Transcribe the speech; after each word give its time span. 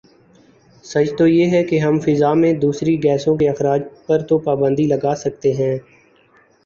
سچ 0.83 1.09
تو 1.17 1.27
یہ 1.27 1.51
ہے 1.51 1.63
کہ 1.63 1.79
ہم 1.79 1.99
فضا 1.99 2.33
میں 2.33 2.51
دوسری 2.55 2.97
گیسوں 3.03 3.35
کے 3.37 3.49
اخراج 3.49 3.81
پر 4.07 4.21
تو 4.27 4.37
پابندی 4.39 4.85
لگاسکتے 4.85 5.53
ہیں 5.53 5.77